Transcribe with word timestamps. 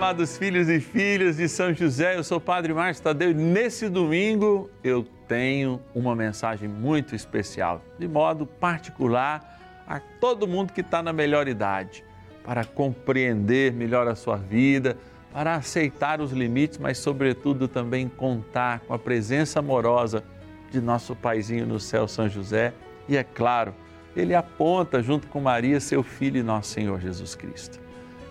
amados 0.00 0.38
filhos 0.38 0.66
e 0.70 0.80
filhas 0.80 1.36
de 1.36 1.46
São 1.46 1.74
José, 1.74 2.16
eu 2.16 2.24
sou 2.24 2.38
o 2.38 2.40
Padre 2.40 2.72
Márcio 2.72 3.04
Tadeu 3.04 3.32
e 3.32 3.34
nesse 3.34 3.86
domingo 3.86 4.70
eu 4.82 5.06
tenho 5.28 5.78
uma 5.94 6.16
mensagem 6.16 6.66
muito 6.66 7.14
especial, 7.14 7.84
de 7.98 8.08
modo 8.08 8.46
particular 8.46 9.60
a 9.86 10.00
todo 10.00 10.48
mundo 10.48 10.72
que 10.72 10.80
está 10.80 11.02
na 11.02 11.12
melhor 11.12 11.46
idade, 11.48 12.02
para 12.42 12.64
compreender 12.64 13.74
melhor 13.74 14.08
a 14.08 14.14
sua 14.14 14.38
vida, 14.38 14.96
para 15.34 15.56
aceitar 15.56 16.22
os 16.22 16.32
limites, 16.32 16.78
mas 16.78 16.96
sobretudo 16.96 17.68
também 17.68 18.08
contar 18.08 18.80
com 18.80 18.94
a 18.94 18.98
presença 18.98 19.58
amorosa 19.58 20.24
de 20.70 20.80
nosso 20.80 21.14
paizinho 21.14 21.66
no 21.66 21.78
céu, 21.78 22.08
São 22.08 22.26
José, 22.26 22.72
e 23.06 23.18
é 23.18 23.22
claro, 23.22 23.74
ele 24.16 24.34
aponta 24.34 25.02
junto 25.02 25.26
com 25.26 25.42
Maria, 25.42 25.78
seu 25.78 26.02
filho 26.02 26.38
e 26.38 26.42
nosso 26.42 26.70
Senhor 26.70 26.98
Jesus 26.98 27.34
Cristo. 27.34 27.78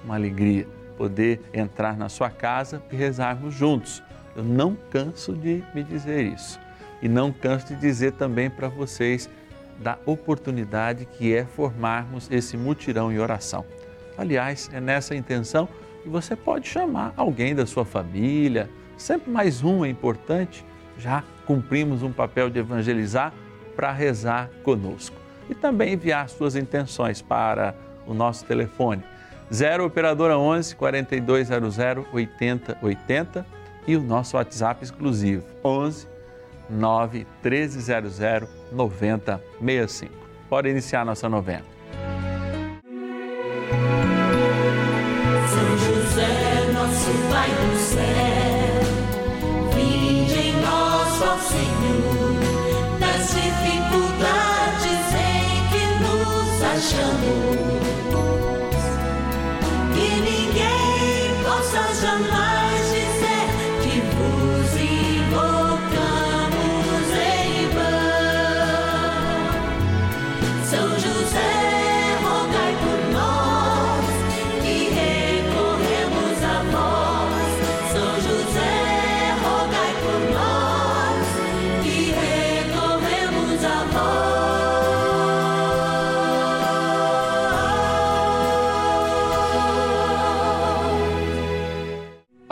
Uma 0.04 0.16
alegria 0.16 0.79
poder 1.00 1.40
entrar 1.54 1.96
na 1.96 2.10
sua 2.10 2.30
casa 2.30 2.84
e 2.92 2.96
rezarmos 2.98 3.54
juntos. 3.56 4.04
Eu 4.36 4.44
não 4.44 4.76
canso 4.92 5.32
de 5.34 5.64
me 5.74 5.82
dizer 5.82 6.26
isso. 6.26 6.60
E 7.02 7.08
não 7.08 7.32
canso 7.32 7.68
de 7.68 7.76
dizer 7.78 8.12
também 8.12 8.50
para 8.50 8.68
vocês 8.68 9.30
da 9.82 9.98
oportunidade 10.06 11.06
que 11.06 11.34
é 11.34 11.46
formarmos 11.46 12.30
esse 12.30 12.58
mutirão 12.58 13.10
em 13.10 13.18
oração. 13.18 13.64
Aliás, 14.18 14.70
é 14.74 14.82
nessa 14.82 15.16
intenção 15.16 15.70
que 16.04 16.10
você 16.10 16.36
pode 16.36 16.68
chamar 16.68 17.14
alguém 17.16 17.56
da 17.56 17.66
sua 17.66 17.86
família, 17.86 18.70
sempre 18.98 19.32
mais 19.32 19.64
um 19.64 19.86
é 19.86 19.90
importante, 19.90 20.66
já 20.98 21.24
cumprimos 21.46 22.04
um 22.04 22.12
papel 22.12 22.50
de 22.50 22.60
evangelizar 22.60 23.34
para 23.74 23.94
rezar 23.94 24.50
conosco. 24.64 25.16
E 25.50 25.56
também 25.56 25.94
enviar 25.94 26.28
suas 26.28 26.58
intenções 26.58 27.22
para 27.22 27.74
o 28.06 28.14
nosso 28.14 28.44
telefone 28.44 29.02
0 29.52 29.86
operadora 29.86 30.38
11 30.38 30.76
4200 30.76 32.08
8080 32.14 33.46
e 33.88 33.96
o 33.96 34.02
nosso 34.02 34.38
WhatsApp 34.38 34.84
exclusivo 34.84 35.44
11 35.64 36.08
9 36.70 37.26
1300 37.44 38.48
9065. 38.72 40.14
Pode 40.48 40.70
iniciar 40.70 41.04
nossa 41.04 41.28
novena. 41.28 41.79
Jamais 62.20 62.49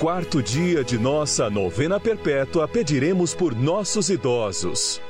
quarto 0.00 0.42
dia 0.42 0.84
de 0.84 0.98
nossa 0.98 1.48
novena 1.48 1.98
perpétua, 1.98 2.68
pediremos 2.68 3.34
por 3.34 3.54
nossos 3.54 4.10
idosos. 4.10 5.00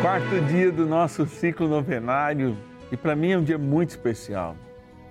Quarto 0.00 0.40
dia 0.46 0.70
do 0.70 0.86
nosso 0.86 1.26
ciclo 1.26 1.66
novenário 1.66 2.56
e 2.92 2.96
para 2.96 3.16
mim 3.16 3.32
é 3.32 3.38
um 3.38 3.42
dia 3.42 3.58
muito 3.58 3.90
especial. 3.90 4.54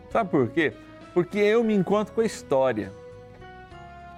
Sabe 0.10 0.30
por 0.30 0.48
quê? 0.50 0.72
Porque 1.14 1.38
eu 1.38 1.66
me 1.66 1.74
encontro 1.74 2.14
com 2.14 2.22
a 2.22 2.26
história. 2.26 2.94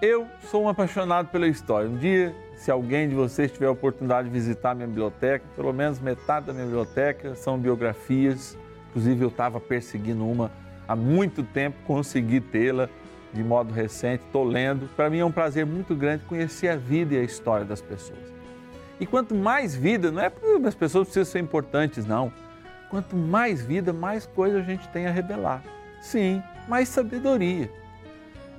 Eu 0.03 0.28
sou 0.52 0.64
um 0.64 0.70
apaixonado 0.70 1.30
pela 1.30 1.47
história. 1.47 1.90
Um 1.90 1.97
dia, 1.97 2.36
se 2.56 2.70
alguém 2.70 3.09
de 3.09 3.16
vocês 3.16 3.52
tiver 3.52 3.66
a 3.66 3.72
oportunidade 3.72 4.28
de 4.28 4.34
visitar 4.34 4.72
a 4.72 4.76
minha 4.76 4.88
biblioteca, 4.88 5.44
pelo 5.56 5.74
menos 5.74 6.00
metade 6.00 6.46
da 6.46 6.53
minha 6.53 6.66
biblioteca 6.66 7.34
são 7.34 7.58
biografias. 7.58 8.56
Inclusive, 8.90 9.24
eu 9.24 9.30
estava 9.30 9.59
perseguindo 9.59 10.28
uma 10.28 10.52
há 10.88 10.96
muito 10.96 11.44
tempo, 11.44 11.78
consegui 11.86 12.40
tê-la 12.40 12.88
de 13.34 13.44
modo 13.44 13.73
recente, 13.73 14.23
estou 14.25 14.44
lendo. 14.44 14.90
Para 14.95 15.09
mim 15.09 15.19
é 15.19 15.25
um 15.25 15.31
prazer 15.31 15.66
muito 15.66 15.95
grande 15.95 16.23
conhecer 16.25 16.69
a 16.69 16.75
vida 16.75 17.16
e 17.16 17.17
a 17.17 17.23
história 17.23 17.66
das 17.66 17.81
pessoas. 17.81 18.19
E 19.00 19.06
quanto 19.06 19.34
mais 19.34 19.75
vida, 19.75 20.12
não 20.12 20.22
é 20.22 20.29
porque 20.29 20.67
as 20.67 20.75
pessoas 20.75 21.07
precisam 21.07 21.31
ser 21.31 21.40
importantes, 21.40 22.06
não. 22.06 22.31
Quanto 22.90 23.16
mais 23.16 23.63
vida, 23.63 23.94
mais 23.94 24.25
coisa 24.25 24.59
a 24.59 24.62
gente 24.62 24.88
tem 24.90 25.07
a 25.07 25.12
revelar. 25.12 25.63
Sim, 26.01 26.41
mais 26.67 26.90
sabedoria. 26.90 27.69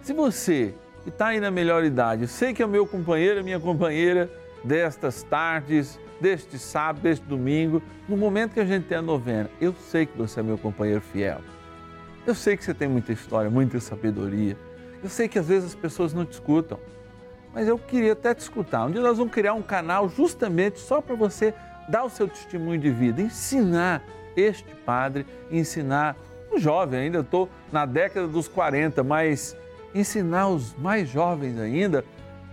Se 0.02 0.12
você 0.12 0.74
que 1.02 1.08
está 1.08 1.28
aí 1.28 1.40
na 1.40 1.50
melhor 1.50 1.84
idade, 1.84 2.22
eu 2.22 2.28
sei 2.28 2.52
que 2.52 2.62
é 2.62 2.66
o 2.66 2.68
meu 2.68 2.86
companheiro, 2.86 3.40
a 3.40 3.42
minha 3.42 3.58
companheira 3.58 4.30
destas 4.62 5.22
tardes, 5.22 5.98
deste 6.20 6.58
sábado, 6.58 7.02
deste 7.02 7.24
domingo, 7.24 7.82
no 8.08 8.16
momento 8.16 8.52
que 8.52 8.60
a 8.60 8.64
gente 8.64 8.84
tem 8.86 8.98
a 8.98 9.02
novena, 9.02 9.50
eu 9.60 9.74
sei 9.74 10.04
que 10.04 10.16
você 10.16 10.40
é 10.40 10.42
meu 10.42 10.58
companheiro 10.58 11.00
fiel. 11.00 11.40
Eu 12.26 12.34
sei 12.34 12.56
que 12.56 12.64
você 12.64 12.74
tem 12.74 12.88
muita 12.88 13.12
história, 13.12 13.50
muita 13.50 13.80
sabedoria. 13.80 14.56
Eu 15.02 15.08
sei 15.08 15.26
que 15.28 15.38
às 15.38 15.46
vezes 15.46 15.70
as 15.70 15.74
pessoas 15.74 16.12
não 16.12 16.26
te 16.26 16.32
escutam, 16.32 16.78
mas 17.54 17.66
eu 17.66 17.78
queria 17.78 18.12
até 18.12 18.34
te 18.34 18.40
escutar. 18.40 18.84
Um 18.84 18.90
dia 18.90 19.00
nós 19.00 19.16
vamos 19.16 19.32
criar 19.32 19.54
um 19.54 19.62
canal 19.62 20.08
justamente 20.08 20.78
só 20.78 21.00
para 21.00 21.14
você 21.14 21.54
dar 21.88 22.04
o 22.04 22.10
seu 22.10 22.28
testemunho 22.28 22.78
de 22.78 22.90
vida, 22.90 23.22
ensinar 23.22 24.04
este 24.36 24.74
padre, 24.84 25.26
ensinar 25.50 26.16
um 26.52 26.58
jovem 26.58 27.00
ainda, 27.00 27.18
eu 27.18 27.22
estou 27.22 27.48
na 27.72 27.86
década 27.86 28.28
dos 28.28 28.46
40, 28.46 29.02
mas 29.02 29.56
ensinar 29.94 30.48
os 30.48 30.74
mais 30.76 31.08
jovens 31.08 31.58
ainda 31.58 32.04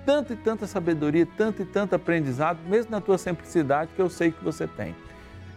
tanta 0.06 0.34
e 0.34 0.38
tanta 0.38 0.66
sabedoria, 0.66 1.28
tanto 1.38 1.62
e 1.62 1.66
tanto 1.66 1.94
aprendizado, 1.94 2.60
mesmo 2.68 2.92
na 2.92 3.02
tua 3.02 3.18
simplicidade 3.18 3.92
que 3.94 4.02
eu 4.02 4.10
sei 4.10 4.32
que 4.32 4.42
você 4.42 4.66
tem. 4.66 4.96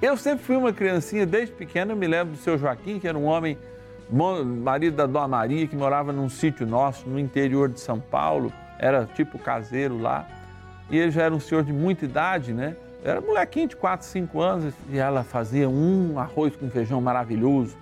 Eu 0.03 0.17
sempre 0.17 0.45
fui 0.45 0.57
uma 0.57 0.73
criancinha, 0.73 1.25
desde 1.25 1.55
pequena, 1.55 1.93
eu 1.93 1.97
me 1.97 2.07
lembro 2.07 2.33
do 2.33 2.39
seu 2.39 2.59
Joaquim, 2.59 2.99
que 2.99 3.07
era 3.07 3.17
um 3.17 3.25
homem 3.25 3.57
marido 4.11 4.97
da 4.97 5.07
Dona 5.07 5.29
Maria, 5.29 5.67
que 5.67 5.77
morava 5.77 6.13
num 6.13 6.29
sítio 6.29 6.67
nosso 6.67 7.09
no 7.09 7.19
interior 7.19 7.69
de 7.69 7.81
São 7.81 8.01
Paulo, 8.01 8.53
era 8.79 9.07
tipo 9.15 9.39
caseiro 9.39 9.99
lá, 10.01 10.27
e 10.91 10.99
ele 10.99 11.11
já 11.11 11.23
era 11.23 11.35
um 11.35 11.41
senhor 11.41 11.63
de 11.63 11.73
muita 11.73 12.05
idade, 12.05 12.53
né? 12.53 12.77
Era 13.05 13.21
molequinho 13.21 13.69
de 13.69 13.77
4, 13.77 14.07
5 14.07 14.41
anos 14.41 14.75
e 14.91 14.99
ela 14.99 15.23
fazia 15.23 15.69
um 15.69 16.19
arroz 16.19 16.55
com 16.55 16.69
feijão 16.69 17.01
maravilhoso. 17.01 17.77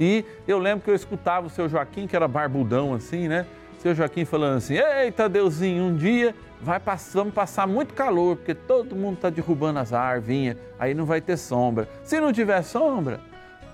E 0.00 0.24
eu 0.48 0.58
lembro 0.58 0.84
que 0.84 0.90
eu 0.90 0.94
escutava 0.94 1.46
o 1.46 1.50
seu 1.50 1.68
Joaquim, 1.68 2.06
que 2.06 2.16
era 2.16 2.26
barbudão 2.26 2.94
assim, 2.94 3.28
né? 3.28 3.46
Seu 3.80 3.94
Joaquim 3.94 4.24
falando 4.24 4.56
assim: 4.56 4.74
Eita, 4.74 5.28
Deusinho, 5.28 5.84
um 5.84 5.96
dia 5.96 6.34
vai 6.60 6.78
passar, 6.78 7.18
vamos 7.18 7.34
passar 7.34 7.66
muito 7.66 7.92
calor, 7.92 8.36
porque 8.36 8.54
todo 8.54 8.94
mundo 8.94 9.16
está 9.16 9.28
derrubando 9.28 9.80
as 9.80 9.92
árvores, 9.92 10.56
aí 10.78 10.94
não 10.94 11.04
vai 11.04 11.20
ter 11.20 11.36
sombra. 11.36 11.88
Se 12.04 12.20
não 12.20 12.32
tiver 12.32 12.62
sombra, 12.62 13.20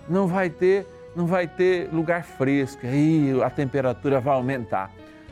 não 0.09 0.27
vai 0.27 0.49
ter 0.51 0.87
não 1.15 1.27
vai 1.27 1.47
ter 1.47 1.89
lugar 1.93 2.25
fresco, 2.25 2.87
aí 2.87 3.31
a 3.43 3.51
temperatura 3.51 4.21
vai 4.21 4.35
aumentar. 4.35 4.91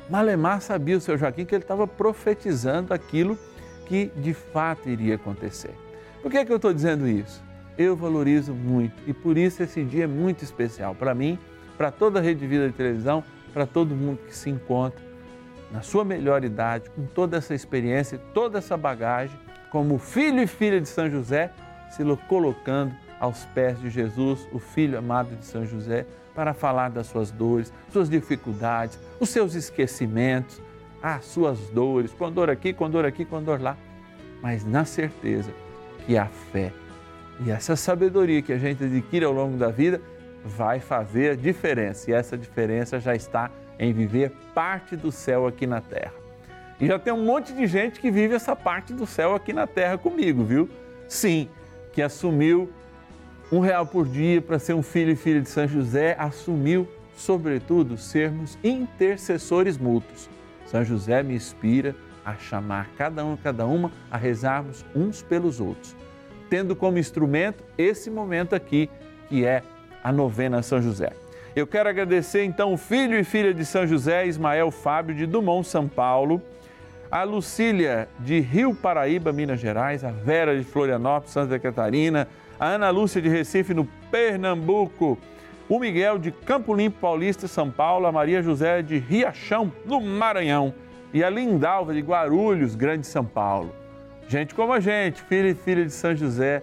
Malemar 0.08 0.60
sabia 0.60 0.96
o 0.96 1.00
seu 1.00 1.18
Joaquim 1.18 1.44
que 1.44 1.54
ele 1.54 1.64
estava 1.64 1.86
profetizando 1.86 2.94
aquilo 2.94 3.38
que 3.86 4.10
de 4.16 4.34
fato 4.34 4.88
iria 4.88 5.16
acontecer. 5.16 5.74
Por 6.22 6.30
que, 6.30 6.38
é 6.38 6.44
que 6.44 6.52
eu 6.52 6.56
estou 6.56 6.72
dizendo 6.72 7.08
isso? 7.08 7.42
Eu 7.78 7.96
valorizo 7.96 8.52
muito 8.52 8.94
e 9.06 9.12
por 9.12 9.36
isso 9.36 9.62
esse 9.62 9.82
dia 9.84 10.04
é 10.04 10.06
muito 10.06 10.42
especial 10.42 10.94
para 10.94 11.14
mim, 11.14 11.38
para 11.76 11.90
toda 11.90 12.18
a 12.18 12.22
rede 12.22 12.40
de 12.40 12.46
vida 12.46 12.68
de 12.68 12.74
televisão, 12.74 13.22
para 13.52 13.66
todo 13.66 13.94
mundo 13.94 14.20
que 14.26 14.34
se 14.34 14.50
encontra 14.50 15.04
na 15.70 15.82
sua 15.82 16.04
melhor 16.04 16.44
idade, 16.44 16.88
com 16.90 17.04
toda 17.06 17.36
essa 17.36 17.54
experiência, 17.54 18.18
toda 18.32 18.58
essa 18.58 18.76
bagagem, 18.76 19.38
como 19.70 19.98
filho 19.98 20.40
e 20.40 20.46
filha 20.46 20.80
de 20.80 20.88
São 20.88 21.10
José, 21.10 21.52
se 21.90 22.02
colocando 22.28 22.94
aos 23.20 23.44
pés 23.46 23.80
de 23.80 23.90
Jesus, 23.90 24.46
o 24.52 24.58
filho 24.58 24.98
amado 24.98 25.34
de 25.36 25.44
São 25.44 25.64
José, 25.64 26.06
para 26.34 26.52
falar 26.52 26.90
das 26.90 27.06
suas 27.06 27.30
dores, 27.30 27.72
suas 27.90 28.10
dificuldades, 28.10 28.98
os 29.18 29.28
seus 29.30 29.54
esquecimentos, 29.54 30.60
as 31.02 31.24
suas 31.24 31.58
dores, 31.70 32.12
com 32.12 32.30
dor 32.30 32.50
aqui, 32.50 32.72
com 32.72 32.90
dor 32.90 33.04
aqui, 33.06 33.24
com 33.24 33.42
dor 33.42 33.60
lá, 33.60 33.76
mas 34.42 34.64
na 34.64 34.84
certeza 34.84 35.50
que 36.04 36.16
a 36.16 36.26
fé 36.26 36.72
e 37.44 37.50
essa 37.50 37.76
sabedoria 37.76 38.40
que 38.40 38.52
a 38.52 38.58
gente 38.58 38.84
adquire 38.84 39.24
ao 39.24 39.32
longo 39.32 39.56
da 39.56 39.68
vida 39.68 40.00
vai 40.44 40.80
fazer 40.80 41.32
a 41.32 41.34
diferença. 41.34 42.10
E 42.10 42.14
essa 42.14 42.36
diferença 42.36 42.98
já 42.98 43.14
está 43.14 43.50
em 43.78 43.92
viver 43.92 44.32
parte 44.54 44.96
do 44.96 45.12
céu 45.12 45.46
aqui 45.46 45.66
na 45.66 45.80
terra. 45.80 46.14
E 46.80 46.86
já 46.86 46.98
tem 46.98 47.12
um 47.12 47.24
monte 47.24 47.52
de 47.52 47.66
gente 47.66 48.00
que 48.00 48.10
vive 48.10 48.34
essa 48.34 48.54
parte 48.54 48.92
do 48.92 49.06
céu 49.06 49.34
aqui 49.34 49.52
na 49.52 49.66
terra 49.66 49.98
comigo, 49.98 50.44
viu? 50.44 50.68
Sim, 51.08 51.48
que 51.92 52.00
assumiu 52.00 52.70
um 53.50 53.60
real 53.60 53.86
por 53.86 54.06
dia 54.06 54.40
para 54.42 54.58
ser 54.58 54.74
um 54.74 54.82
filho 54.82 55.12
e 55.12 55.16
filha 55.16 55.40
de 55.40 55.48
São 55.48 55.66
José, 55.68 56.16
assumiu, 56.18 56.88
sobretudo, 57.16 57.96
sermos 57.96 58.58
intercessores 58.62 59.78
mútuos. 59.78 60.28
São 60.66 60.84
José 60.84 61.22
me 61.22 61.34
inspira 61.34 61.94
a 62.24 62.34
chamar 62.34 62.88
cada 62.98 63.24
um 63.24 63.34
e 63.34 63.38
cada 63.38 63.66
uma 63.66 63.92
a 64.10 64.16
rezarmos 64.16 64.84
uns 64.94 65.22
pelos 65.22 65.60
outros, 65.60 65.94
tendo 66.50 66.74
como 66.74 66.98
instrumento 66.98 67.62
esse 67.78 68.10
momento 68.10 68.54
aqui, 68.54 68.90
que 69.28 69.44
é 69.44 69.62
a 70.02 70.10
novena 70.10 70.60
São 70.62 70.82
José. 70.82 71.12
Eu 71.54 71.66
quero 71.66 71.88
agradecer 71.88 72.44
então 72.44 72.72
o 72.72 72.76
filho 72.76 73.18
e 73.18 73.24
filha 73.24 73.54
de 73.54 73.64
São 73.64 73.86
José, 73.86 74.26
Ismael 74.26 74.70
Fábio 74.70 75.14
de 75.14 75.24
Dumont, 75.24 75.66
São 75.66 75.88
Paulo, 75.88 76.42
a 77.10 77.22
Lucília 77.22 78.08
de 78.18 78.40
Rio 78.40 78.74
Paraíba, 78.74 79.32
Minas 79.32 79.60
Gerais, 79.60 80.04
a 80.04 80.10
Vera 80.10 80.58
de 80.58 80.64
Florianópolis, 80.64 81.32
Santa 81.32 81.58
Catarina, 81.58 82.28
a 82.58 82.66
Ana 82.66 82.90
Lúcia 82.90 83.20
de 83.20 83.28
Recife, 83.28 83.74
no 83.74 83.84
Pernambuco, 84.10 85.18
o 85.68 85.78
Miguel 85.78 86.18
de 86.18 86.30
Campo 86.30 86.74
Limpo 86.74 86.98
Paulista, 87.00 87.48
São 87.48 87.70
Paulo, 87.70 88.06
a 88.06 88.12
Maria 88.12 88.42
José 88.42 88.82
de 88.82 88.98
Riachão, 88.98 89.72
no 89.84 90.00
Maranhão, 90.00 90.72
e 91.12 91.22
a 91.22 91.30
Lindalva 91.30 91.92
de 91.94 92.00
Guarulhos, 92.00 92.74
Grande 92.74 93.06
São 93.06 93.24
Paulo. 93.24 93.74
Gente 94.28 94.54
como 94.54 94.72
a 94.72 94.80
gente, 94.80 95.22
filha 95.22 95.48
e 95.48 95.54
filha 95.54 95.84
de 95.84 95.92
São 95.92 96.14
José, 96.14 96.62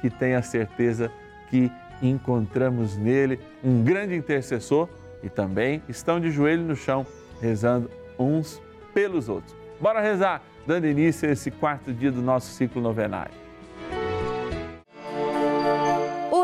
que 0.00 0.10
tem 0.10 0.34
a 0.34 0.42
certeza 0.42 1.10
que 1.48 1.70
encontramos 2.02 2.96
nele 2.96 3.40
um 3.62 3.82
grande 3.82 4.14
intercessor 4.14 4.88
e 5.22 5.28
também 5.28 5.82
estão 5.88 6.20
de 6.20 6.30
joelho 6.30 6.62
no 6.62 6.76
chão, 6.76 7.06
rezando 7.40 7.90
uns 8.18 8.60
pelos 8.92 9.28
outros. 9.28 9.56
Bora 9.80 10.00
rezar, 10.00 10.42
dando 10.66 10.86
início 10.86 11.28
a 11.28 11.32
esse 11.32 11.50
quarto 11.50 11.92
dia 11.92 12.10
do 12.10 12.20
nosso 12.20 12.52
ciclo 12.52 12.82
novenário. 12.82 13.43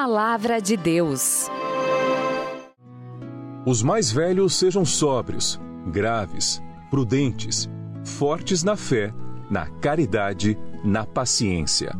Palavra 0.00 0.62
de 0.62 0.76
Deus. 0.76 1.48
Os 3.66 3.82
mais 3.82 4.12
velhos 4.12 4.54
sejam 4.54 4.84
sóbrios, 4.84 5.60
graves, 5.88 6.62
prudentes, 6.88 7.68
fortes 8.04 8.62
na 8.62 8.76
fé, 8.76 9.12
na 9.50 9.66
caridade, 9.66 10.56
na 10.84 11.04
paciência. 11.04 11.92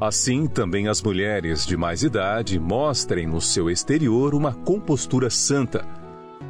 Assim 0.00 0.46
também 0.46 0.88
as 0.88 1.02
mulheres 1.02 1.66
de 1.66 1.76
mais 1.76 2.02
idade 2.02 2.58
mostrem 2.58 3.26
no 3.26 3.42
seu 3.42 3.68
exterior 3.68 4.34
uma 4.34 4.54
compostura 4.54 5.28
santa. 5.28 5.86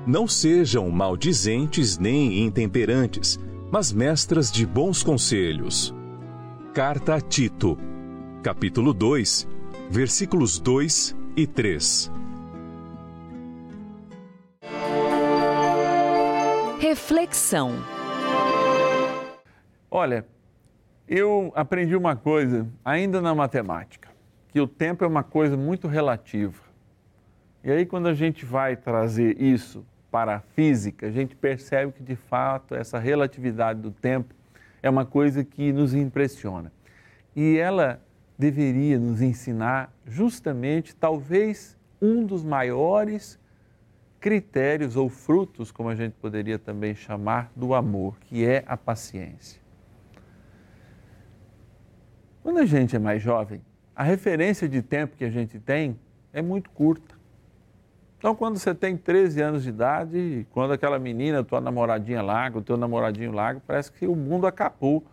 Não 0.07 0.29
sejam 0.29 0.89
maldizentes 0.89 1.99
nem 1.99 2.45
intemperantes, 2.45 3.41
mas 3.73 3.93
mestras 3.93 4.53
de 4.53 4.65
bons 4.65 5.03
conselhos. 5.03 5.93
Carta 6.73 7.17
a 7.17 7.21
Tito, 7.21 7.77
capítulo 8.41 8.95
2 8.95 9.56
versículos 9.91 10.59
2 10.59 11.17
e 11.37 11.47
3. 11.47 12.11
Reflexão. 16.81 17.73
Olha, 19.91 20.27
eu 21.09 21.53
aprendi 21.55 21.97
uma 21.97 22.17
coisa 22.17 22.67
ainda 22.85 23.21
na 23.21 23.35
matemática, 23.35 24.09
que 24.49 24.61
o 24.61 24.67
tempo 24.67 25.05
é 25.05 25.07
uma 25.07 25.23
coisa 25.23 25.57
muito 25.57 25.87
relativa. 25.89 26.63
E 27.63 27.71
aí, 27.71 27.87
quando 27.87 28.09
a 28.09 28.15
gente 28.15 28.45
vai 28.45 28.77
trazer 28.77 29.41
isso 29.41 29.85
para 30.11 30.37
a 30.37 30.41
física, 30.41 31.07
a 31.07 31.11
gente 31.11 31.35
percebe 31.35 31.93
que, 31.93 32.03
de 32.03 32.17
fato, 32.17 32.75
essa 32.75 32.99
relatividade 32.99 33.81
do 33.81 33.91
tempo 33.91 34.35
é 34.83 34.91
uma 34.91 35.05
coisa 35.05 35.45
que 35.45 35.73
nos 35.73 35.95
impressiona. 35.95 36.73
E 37.35 37.57
ela 37.59 38.01
deveria 38.39 38.99
nos 38.99 39.23
ensinar 39.23 39.93
justamente, 40.07 40.95
talvez, 40.95 41.77
um 42.01 42.25
dos 42.25 42.45
maiores 42.45 43.39
critérios 44.21 44.97
ou 44.97 45.09
frutos, 45.09 45.71
como 45.71 45.89
a 45.89 45.95
gente 45.95 46.15
poderia 46.15 46.59
também 46.59 46.95
chamar, 46.95 47.51
do 47.55 47.75
amor, 47.75 48.19
que 48.21 48.45
é 48.45 48.65
a 48.67 48.77
paciência. 48.77 49.61
Quando 52.43 52.59
a 52.59 52.67
gente 52.67 52.95
é 52.95 52.99
mais 52.99 53.23
jovem, 53.23 53.61
a 53.95 54.03
referência 54.03 54.69
de 54.69 54.83
tempo 54.83 55.17
que 55.17 55.25
a 55.25 55.31
gente 55.31 55.59
tem 55.59 55.99
é 56.33 56.43
muito 56.43 56.71
curta. 56.71 57.15
Então, 58.19 58.35
quando 58.35 58.59
você 58.59 58.75
tem 58.75 58.97
13 58.97 59.41
anos 59.41 59.63
de 59.63 59.69
idade, 59.69 60.47
quando 60.51 60.73
aquela 60.73 60.99
menina, 60.99 61.45
tua 61.45 61.61
namoradinha 61.61 62.23
larga, 62.23 62.59
o 62.59 62.63
teu 62.63 62.77
namoradinho 62.77 63.33
larga, 63.33 63.63
parece 63.67 63.93
que 63.93 64.07
o 64.07 64.17
mundo 64.17 64.47
acabou, 64.47 65.05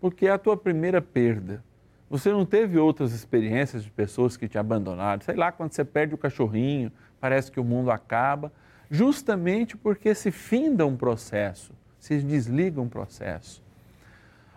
porque 0.00 0.26
é 0.26 0.30
a 0.30 0.38
tua 0.38 0.56
primeira 0.56 1.00
perda. 1.00 1.62
Você 2.08 2.30
não 2.30 2.44
teve 2.44 2.78
outras 2.78 3.12
experiências 3.12 3.82
de 3.82 3.90
pessoas 3.90 4.36
que 4.36 4.46
te 4.46 4.58
abandonaram. 4.58 5.22
Sei 5.22 5.34
lá, 5.34 5.50
quando 5.50 5.72
você 5.72 5.84
perde 5.84 6.14
o 6.14 6.18
cachorrinho, 6.18 6.92
parece 7.20 7.50
que 7.50 7.58
o 7.58 7.64
mundo 7.64 7.90
acaba, 7.90 8.52
justamente 8.90 9.76
porque 9.76 10.14
se 10.14 10.30
finda 10.30 10.86
um 10.86 10.96
processo, 10.96 11.72
se 11.98 12.18
desliga 12.22 12.80
um 12.80 12.88
processo. 12.88 13.62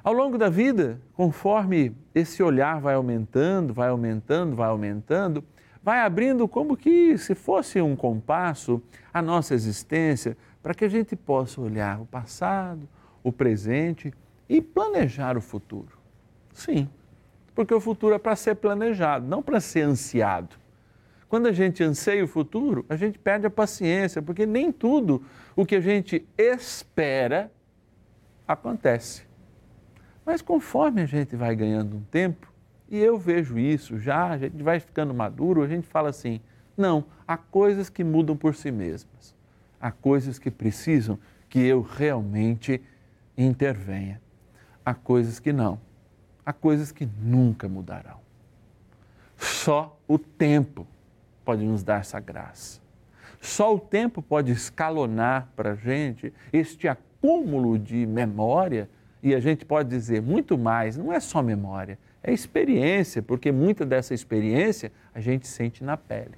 Ao 0.03 0.13
longo 0.13 0.37
da 0.37 0.49
vida, 0.49 1.01
conforme 1.13 1.95
esse 2.13 2.41
olhar 2.41 2.79
vai 2.79 2.95
aumentando, 2.95 3.73
vai 3.73 3.89
aumentando, 3.89 4.55
vai 4.55 4.69
aumentando, 4.69 5.43
vai 5.83 6.01
abrindo 6.01 6.47
como 6.47 6.77
que 6.77 7.17
se 7.17 7.33
fosse 7.33 7.81
um 7.81 7.95
compasso 7.95 8.81
a 9.13 9.21
nossa 9.21 9.53
existência, 9.53 10.37
para 10.61 10.73
que 10.73 10.85
a 10.85 10.89
gente 10.89 11.15
possa 11.15 11.61
olhar 11.61 12.01
o 12.01 12.05
passado, 12.05 12.87
o 13.23 13.31
presente 13.31 14.13
e 14.49 14.61
planejar 14.61 15.37
o 15.37 15.41
futuro. 15.41 15.97
Sim, 16.53 16.89
porque 17.57 17.73
o 17.73 17.81
futuro 17.81 18.13
é 18.13 18.19
para 18.19 18.35
ser 18.35 18.53
planejado, 18.53 19.25
não 19.25 19.41
para 19.41 19.59
ser 19.59 19.81
ansiado. 19.81 20.55
Quando 21.27 21.47
a 21.47 21.51
gente 21.51 21.83
anseia 21.83 22.23
o 22.23 22.27
futuro, 22.27 22.85
a 22.87 22.95
gente 22.95 23.17
perde 23.17 23.47
a 23.47 23.49
paciência, 23.49 24.21
porque 24.21 24.45
nem 24.45 24.71
tudo 24.71 25.23
o 25.55 25.65
que 25.65 25.75
a 25.75 25.81
gente 25.81 26.23
espera 26.37 27.51
acontece. 28.47 29.23
Mas 30.23 30.39
conforme 30.39 31.01
a 31.01 31.07
gente 31.07 31.35
vai 31.35 31.55
ganhando 31.55 31.97
um 31.97 32.01
tempo, 32.01 32.53
e 32.87 32.99
eu 32.99 33.17
vejo 33.17 33.57
isso 33.57 33.97
já, 33.97 34.27
a 34.27 34.37
gente 34.37 34.61
vai 34.61 34.79
ficando 34.79 35.11
maduro, 35.11 35.63
a 35.63 35.67
gente 35.67 35.87
fala 35.87 36.09
assim: 36.09 36.39
não, 36.77 37.05
há 37.27 37.37
coisas 37.37 37.89
que 37.89 38.03
mudam 38.03 38.37
por 38.37 38.53
si 38.53 38.69
mesmas. 38.69 39.35
Há 39.81 39.89
coisas 39.89 40.37
que 40.37 40.51
precisam 40.51 41.17
que 41.49 41.59
eu 41.59 41.81
realmente 41.81 42.79
intervenha. 43.35 44.21
Há 44.85 44.93
coisas 44.93 45.39
que 45.39 45.51
não. 45.51 45.86
Há 46.47 46.53
coisas 46.53 46.93
que 46.93 47.05
nunca 47.05 47.67
mudarão. 47.67 48.21
Só 49.35 49.99
o 50.07 50.17
tempo 50.17 50.87
pode 51.43 51.65
nos 51.65 51.83
dar 51.83 51.99
essa 51.99 52.21
graça. 52.21 52.79
Só 53.41 53.75
o 53.75 53.77
tempo 53.77 54.21
pode 54.21 54.53
escalonar 54.53 55.49
para 55.57 55.73
a 55.73 55.75
gente 55.75 56.33
este 56.53 56.87
acúmulo 56.87 57.77
de 57.77 58.05
memória 58.05 58.89
e 59.21 59.35
a 59.35 59.41
gente 59.41 59.65
pode 59.65 59.89
dizer 59.89 60.21
muito 60.21 60.57
mais, 60.57 60.95
não 60.95 61.11
é 61.11 61.19
só 61.19 61.43
memória, 61.43 61.99
é 62.23 62.31
experiência, 62.31 63.21
porque 63.21 63.51
muita 63.51 63.85
dessa 63.85 64.13
experiência 64.13 64.89
a 65.13 65.19
gente 65.19 65.45
sente 65.45 65.83
na 65.83 65.97
pele. 65.97 66.37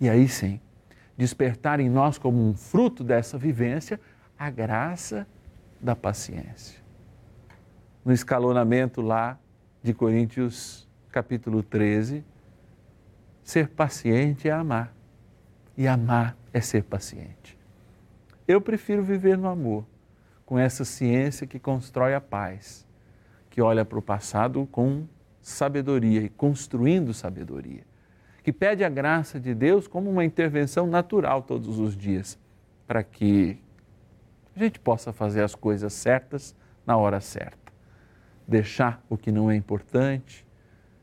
E 0.00 0.08
aí 0.08 0.28
sim, 0.28 0.60
despertar 1.16 1.80
em 1.80 1.90
nós 1.90 2.18
como 2.18 2.38
um 2.38 2.54
fruto 2.54 3.02
dessa 3.02 3.36
vivência 3.36 3.98
a 4.38 4.48
graça 4.48 5.26
da 5.80 5.96
paciência. 5.96 6.85
No 8.06 8.12
escalonamento 8.12 9.00
lá 9.02 9.36
de 9.82 9.92
Coríntios 9.92 10.88
capítulo 11.10 11.60
13, 11.60 12.24
ser 13.42 13.66
paciente 13.66 14.48
é 14.48 14.52
amar. 14.52 14.94
E 15.76 15.88
amar 15.88 16.36
é 16.52 16.60
ser 16.60 16.84
paciente. 16.84 17.58
Eu 18.46 18.60
prefiro 18.60 19.02
viver 19.02 19.36
no 19.36 19.48
amor, 19.48 19.84
com 20.44 20.56
essa 20.56 20.84
ciência 20.84 21.48
que 21.48 21.58
constrói 21.58 22.14
a 22.14 22.20
paz 22.20 22.86
que 23.50 23.60
olha 23.60 23.84
para 23.84 23.98
o 23.98 24.02
passado 24.02 24.68
com 24.70 25.04
sabedoria 25.42 26.20
e 26.20 26.28
construindo 26.28 27.12
sabedoria, 27.12 27.82
que 28.44 28.52
pede 28.52 28.84
a 28.84 28.88
graça 28.88 29.40
de 29.40 29.52
Deus 29.52 29.88
como 29.88 30.08
uma 30.08 30.24
intervenção 30.24 30.86
natural 30.86 31.42
todos 31.42 31.80
os 31.80 31.96
dias, 31.96 32.38
para 32.86 33.02
que 33.02 33.58
a 34.54 34.60
gente 34.60 34.78
possa 34.78 35.12
fazer 35.12 35.42
as 35.42 35.56
coisas 35.56 35.92
certas 35.92 36.54
na 36.86 36.96
hora 36.96 37.20
certa. 37.20 37.65
Deixar 38.46 39.02
o 39.08 39.16
que 39.16 39.32
não 39.32 39.50
é 39.50 39.56
importante, 39.56 40.46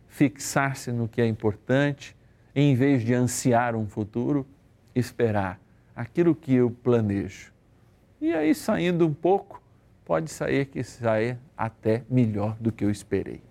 fixar-se 0.08 0.92
no 0.92 1.08
que 1.08 1.22
é 1.22 1.28
importante, 1.28 2.16
em 2.56 2.76
vez 2.76 3.04
de 3.04 3.14
ansiar 3.14 3.76
um 3.76 3.88
futuro, 3.88 4.46
esperar 4.96 5.60
aquilo 5.96 6.36
que 6.36 6.54
eu 6.54 6.70
planejo. 6.70 7.52
E 8.22 8.34
aí, 8.34 8.54
saindo 8.56 9.06
um 9.06 9.14
pouco, 9.14 9.62
pode 10.06 10.30
sair 10.32 10.66
que 10.66 10.84
saia 10.84 11.40
até 11.58 12.04
melhor 12.10 12.56
do 12.60 12.72
que 12.72 12.86
eu 12.86 12.90
esperei. 12.90 13.42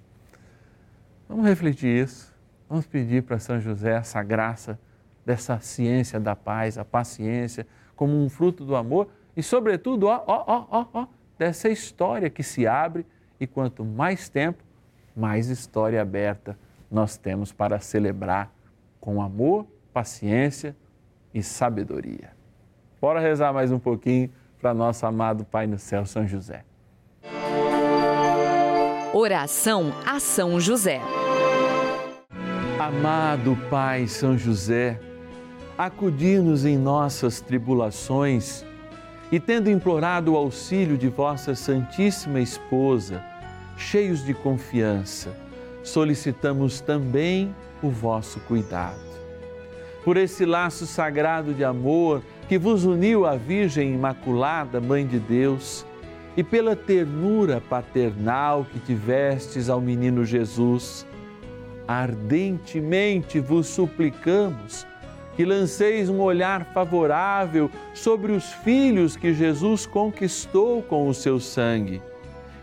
Vamos 1.29 1.47
refletir 1.47 2.05
isso. 2.05 2.33
Vamos 2.69 2.87
pedir 2.87 3.23
para 3.23 3.39
São 3.39 3.61
José 3.61 3.97
essa 3.97 4.23
graça 4.23 4.79
dessa 5.25 5.61
ciência 5.61 6.19
da 6.19 6.35
paz, 6.35 6.79
a 6.79 6.85
paciência, 6.85 7.67
como 7.95 8.23
um 8.23 8.29
fruto 8.29 8.65
do 8.65 8.75
amor 8.75 9.09
e, 9.37 9.43
sobretudo, 9.43 10.07
ó, 10.07 10.23
ó, 10.27 10.67
ó, 10.71 10.87
ó, 10.93 11.07
dessa 11.39 11.69
história 11.69 12.29
que 12.29 12.43
se 12.43 12.67
abre 12.67 13.07
e 13.43 13.47
quanto 13.49 13.85
mais 13.85 14.29
tempo, 14.29 14.63
mais 15.17 15.49
história 15.49 16.01
aberta 16.01 16.57
nós 16.89 17.17
temos 17.17 17.51
para 17.51 17.81
celebrar 17.81 18.55
com 19.01 19.21
amor, 19.21 19.67
paciência 19.93 20.77
e 21.35 21.43
sabedoria. 21.43 22.31
Bora 23.01 23.19
rezar 23.19 23.53
mais 23.53 23.73
um 23.73 23.81
pouquinho 23.81 24.31
para 24.61 24.73
nosso 24.73 25.05
amado 25.05 25.45
Pai 25.45 25.67
no 25.67 25.77
céu, 25.77 26.07
São 26.07 26.25
José. 26.25 26.65
Oração 29.13 29.93
a 30.07 30.21
São 30.21 30.61
José. 30.61 31.01
Amado 32.79 33.59
Pai 33.69 34.07
São 34.07 34.39
José, 34.39 35.01
acudir-nos 35.77 36.65
em 36.65 36.79
nossas 36.79 37.41
tribulações 37.41 38.65
e, 39.33 39.41
tendo 39.41 39.69
implorado 39.69 40.35
o 40.35 40.37
auxílio 40.37 40.97
de 40.97 41.09
vossa 41.09 41.57
Santíssima 41.57 42.39
Esposa, 42.39 43.32
cheios 43.77 44.25
de 44.25 44.35
confiança, 44.35 45.37
solicitamos 45.83 46.81
também 46.81 47.55
o 47.83 47.91
vosso 47.91 48.41
cuidado. 48.41 49.01
Por 50.05 50.17
esse 50.17 50.45
laço 50.45 50.87
sagrado 50.87 51.55
de 51.55 51.65
amor, 51.65 52.23
que 52.49 52.59
vos 52.59 52.85
uniu 52.85 53.25
à 53.25 53.37
Virgem 53.37 53.95
Imaculada, 53.95 54.81
Mãe 54.81 55.07
de 55.07 55.19
Deus, 55.19 55.87
e 56.37 56.43
pela 56.43 56.75
ternura 56.75 57.61
paternal 57.61 58.67
que 58.71 58.79
tivestes 58.81 59.69
ao 59.69 59.81
menino 59.81 60.25
Jesus, 60.25 61.07
ardentemente 61.87 63.39
vos 63.39 63.67
suplicamos 63.67 64.87
que 65.37 65.45
lanceis 65.45 66.09
um 66.09 66.21
olhar 66.21 66.65
favorável 66.73 67.71
sobre 67.95 68.33
os 68.33 68.53
filhos 68.53 69.17
que 69.17 69.33
Jesus 69.33 69.87
conquistou 69.87 70.83
com 70.83 71.09
o 71.09 71.15
seu 71.15 71.39
sangue 71.39 72.03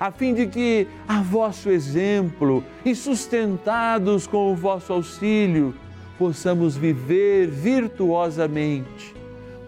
a 0.00 0.10
fim 0.10 0.32
de 0.32 0.46
que, 0.46 0.88
a 1.06 1.20
vosso 1.20 1.68
exemplo 1.68 2.64
e 2.82 2.94
sustentados 2.94 4.26
com 4.26 4.50
o 4.50 4.56
vosso 4.56 4.94
auxílio, 4.94 5.74
possamos 6.18 6.74
viver 6.74 7.48
virtuosamente, 7.48 9.14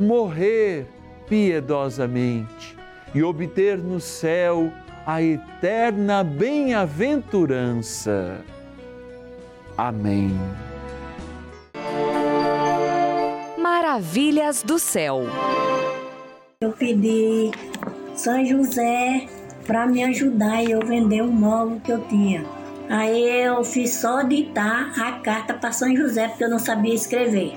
morrer 0.00 0.86
piedosamente 1.28 2.74
e 3.14 3.22
obter 3.22 3.76
no 3.76 4.00
céu 4.00 4.72
a 5.06 5.22
eterna 5.22 6.24
bem-aventurança. 6.24 8.42
Amém. 9.76 10.34
Maravilhas 13.58 14.62
do 14.62 14.78
céu. 14.78 15.24
Eu 16.60 16.72
pedi 16.72 17.50
São 18.14 18.46
José 18.46 19.26
para 19.66 19.86
me 19.86 20.02
ajudar 20.04 20.62
e 20.62 20.70
eu 20.70 20.80
vender 20.80 21.22
o 21.22 21.30
móvel 21.30 21.80
que 21.82 21.92
eu 21.92 22.00
tinha. 22.04 22.44
Aí 22.88 23.44
eu 23.44 23.62
fiz 23.64 23.94
só 23.94 24.22
ditar 24.22 24.92
a 25.00 25.12
carta 25.12 25.54
para 25.54 25.72
São 25.72 25.94
José 25.96 26.28
porque 26.28 26.44
eu 26.44 26.50
não 26.50 26.58
sabia 26.58 26.94
escrever. 26.94 27.56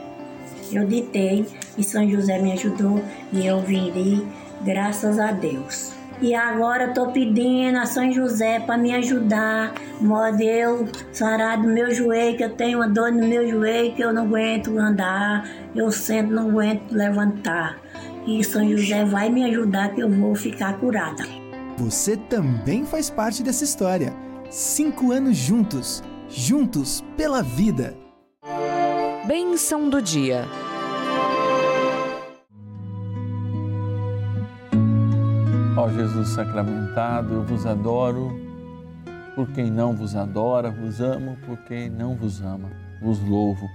Eu 0.72 0.86
ditei 0.86 1.46
e 1.78 1.84
São 1.84 2.10
José 2.10 2.40
me 2.40 2.54
ajudou 2.54 3.04
e 3.32 3.46
eu 3.46 3.60
vendi, 3.60 4.26
graças 4.64 5.20
a 5.20 5.32
Deus. 5.32 5.94
E 6.22 6.34
agora 6.34 6.86
estou 6.86 7.12
pedindo 7.12 7.78
a 7.78 7.86
São 7.86 8.10
José 8.12 8.60
para 8.62 8.78
me 8.78 8.94
ajudar, 8.96 9.74
modo 10.00 10.42
eu 10.42 10.88
sarar 11.12 11.62
do 11.62 11.68
meu 11.68 11.94
joelho, 11.94 12.38
que 12.38 12.44
eu 12.44 12.52
tenho 12.52 12.80
uma 12.80 12.88
dor 12.88 13.12
no 13.12 13.28
meu 13.28 13.46
joelho 13.48 13.94
que 13.94 14.02
eu 14.02 14.14
não 14.14 14.24
aguento 14.24 14.78
andar, 14.78 15.46
eu 15.76 15.92
sento, 15.92 16.34
não 16.34 16.50
aguento 16.50 16.92
levantar. 16.92 17.78
E 18.26 18.44
São 18.44 18.68
José 18.70 19.04
vai 19.04 19.30
me 19.30 19.44
ajudar 19.44 19.94
que 19.94 20.02
eu 20.02 20.10
vou 20.10 20.34
ficar 20.34 20.78
curada. 20.80 21.45
Você 21.78 22.16
também 22.16 22.86
faz 22.86 23.10
parte 23.10 23.44
dessa 23.44 23.64
história. 23.64 24.14
Cinco 24.50 25.12
anos 25.12 25.36
juntos, 25.36 26.02
juntos 26.30 27.04
pela 27.18 27.44
vida. 27.44 27.98
Bênção 29.28 29.90
do 29.90 30.02
dia. 30.02 30.46
Ó 35.78 35.90
Jesus 35.90 36.30
sacramentado, 36.30 37.34
eu 37.34 37.44
vos 37.44 37.66
adoro 37.66 38.40
por 39.36 39.52
quem 39.52 39.70
não 39.70 39.94
vos 39.94 40.16
adora, 40.16 40.72
vos 40.72 41.02
amo 41.02 41.36
por 41.46 41.58
quem 41.66 41.90
não 41.90 42.16
vos 42.16 42.42
ama, 42.42 42.72
vos 43.02 43.20
louvo 43.20 43.68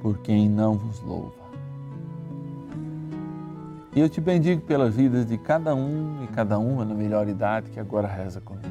por 0.00 0.18
quem 0.22 0.48
não 0.48 0.78
vos 0.78 1.00
louva. 1.00 1.41
E 3.94 4.00
eu 4.00 4.08
te 4.08 4.22
bendigo 4.22 4.62
pela 4.62 4.88
vida 4.88 5.22
de 5.22 5.36
cada 5.36 5.74
um 5.74 6.24
e 6.24 6.26
cada 6.28 6.58
uma 6.58 6.82
na 6.82 6.94
melhor 6.94 7.28
idade 7.28 7.70
que 7.70 7.78
agora 7.78 8.08
reza 8.08 8.40
comigo. 8.40 8.66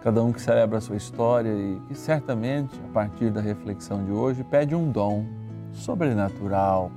Cada 0.00 0.22
um 0.22 0.32
que 0.32 0.40
celebra 0.40 0.78
a 0.78 0.80
sua 0.80 0.96
história 0.96 1.50
e 1.50 1.80
que 1.88 1.94
certamente, 1.96 2.80
a 2.88 2.92
partir 2.92 3.32
da 3.32 3.40
reflexão 3.40 4.04
de 4.04 4.12
hoje, 4.12 4.44
pede 4.44 4.76
um 4.76 4.92
dom 4.92 5.26
sobrenatural 5.72 6.92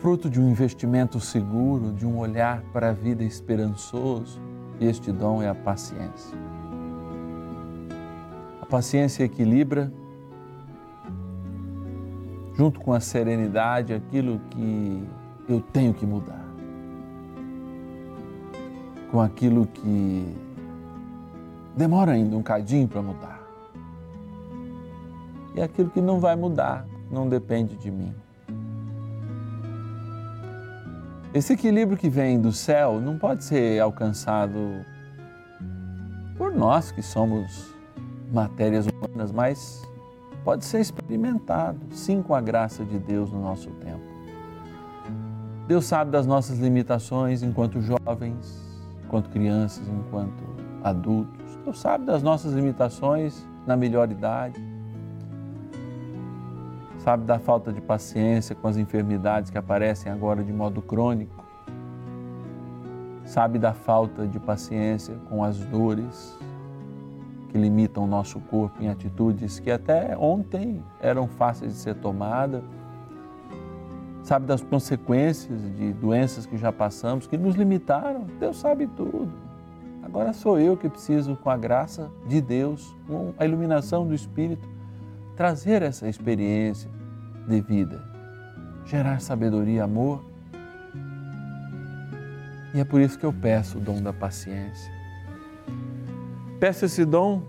fruto 0.00 0.28
de 0.28 0.40
um 0.40 0.50
investimento 0.50 1.18
seguro, 1.18 1.92
de 1.92 2.06
um 2.06 2.18
olhar 2.18 2.62
para 2.72 2.90
a 2.90 2.92
vida 2.92 3.22
esperançoso. 3.22 4.40
E 4.78 4.86
este 4.86 5.12
dom 5.12 5.42
é 5.42 5.48
a 5.48 5.54
paciência. 5.54 6.36
A 8.60 8.66
paciência 8.66 9.24
equilibra, 9.24 9.92
junto 12.60 12.78
com 12.78 12.92
a 12.92 13.00
serenidade, 13.00 13.94
aquilo 13.94 14.38
que 14.50 15.02
eu 15.48 15.62
tenho 15.62 15.94
que 15.94 16.04
mudar, 16.04 16.44
com 19.10 19.18
aquilo 19.18 19.64
que 19.64 20.36
demora 21.74 22.12
ainda 22.12 22.36
um 22.36 22.42
cadinho 22.42 22.86
para 22.86 23.00
mudar, 23.00 23.40
e 25.54 25.62
aquilo 25.62 25.88
que 25.88 26.02
não 26.02 26.20
vai 26.20 26.36
mudar, 26.36 26.84
não 27.10 27.30
depende 27.30 27.76
de 27.76 27.90
mim. 27.90 28.14
Esse 31.32 31.54
equilíbrio 31.54 31.96
que 31.96 32.10
vem 32.10 32.38
do 32.38 32.52
céu 32.52 33.00
não 33.00 33.16
pode 33.16 33.42
ser 33.42 33.80
alcançado 33.80 34.84
por 36.36 36.52
nós 36.52 36.92
que 36.92 37.00
somos 37.00 37.74
matérias 38.30 38.86
humanas, 38.86 39.32
mas 39.32 39.82
pode 40.44 40.64
ser 40.64 40.80
experimentado, 40.80 41.78
sim, 41.92 42.22
com 42.22 42.34
a 42.34 42.40
graça 42.40 42.84
de 42.84 42.98
Deus 42.98 43.30
no 43.30 43.40
nosso 43.40 43.70
tempo. 43.70 44.02
Deus 45.66 45.84
sabe 45.84 46.10
das 46.10 46.26
nossas 46.26 46.58
limitações 46.58 47.42
enquanto 47.42 47.80
jovens, 47.80 48.60
enquanto 49.04 49.30
crianças, 49.30 49.86
enquanto 49.88 50.42
adultos. 50.82 51.56
Deus 51.64 51.78
sabe 51.78 52.04
das 52.04 52.22
nossas 52.22 52.52
limitações 52.52 53.46
na 53.66 53.76
melhor 53.76 54.10
idade 54.10 54.60
sabe 57.00 57.24
da 57.24 57.38
falta 57.38 57.72
de 57.72 57.80
paciência 57.80 58.54
com 58.54 58.68
as 58.68 58.76
enfermidades 58.76 59.50
que 59.50 59.58
aparecem 59.58 60.12
agora 60.12 60.44
de 60.44 60.52
modo 60.52 60.82
crônico, 60.82 61.44
sabe 63.24 63.58
da 63.58 63.72
falta 63.72 64.26
de 64.26 64.38
paciência 64.38 65.14
com 65.28 65.42
as 65.42 65.58
dores 65.58 66.38
que 67.50 67.58
limitam 67.58 68.04
o 68.04 68.06
nosso 68.06 68.38
corpo 68.40 68.80
em 68.82 68.88
atitudes 68.88 69.58
que 69.58 69.70
até 69.70 70.16
ontem 70.16 70.82
eram 71.00 71.26
fáceis 71.26 71.72
de 71.72 71.78
ser 71.78 71.96
tomadas, 71.96 72.62
sabe 74.22 74.46
das 74.46 74.62
consequências 74.62 75.60
de 75.76 75.92
doenças 75.92 76.46
que 76.46 76.56
já 76.56 76.72
passamos, 76.72 77.26
que 77.26 77.36
nos 77.36 77.56
limitaram. 77.56 78.24
Deus 78.38 78.56
sabe 78.56 78.86
tudo. 78.86 79.32
Agora 80.02 80.32
sou 80.32 80.58
eu 80.58 80.76
que 80.76 80.88
preciso, 80.88 81.36
com 81.36 81.50
a 81.50 81.56
graça 81.56 82.10
de 82.26 82.40
Deus, 82.40 82.94
com 83.06 83.34
a 83.36 83.44
iluminação 83.44 84.06
do 84.06 84.14
Espírito, 84.14 84.68
trazer 85.36 85.82
essa 85.82 86.08
experiência 86.08 86.90
de 87.48 87.60
vida, 87.60 88.02
gerar 88.84 89.20
sabedoria 89.20 89.78
e 89.78 89.80
amor. 89.80 90.24
E 92.72 92.78
é 92.78 92.84
por 92.84 93.00
isso 93.00 93.18
que 93.18 93.26
eu 93.26 93.32
peço 93.32 93.78
o 93.78 93.80
dom 93.80 94.00
da 94.00 94.12
paciência. 94.12 94.99
Peço 96.60 96.84
esse 96.84 97.06
dom 97.06 97.42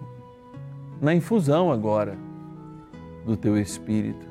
na 1.02 1.14
infusão 1.14 1.70
agora 1.70 2.18
do 3.26 3.36
teu 3.36 3.58
Espírito, 3.58 4.26